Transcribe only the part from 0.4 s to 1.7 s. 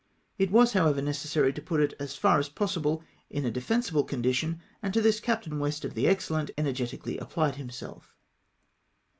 was, however, necessary to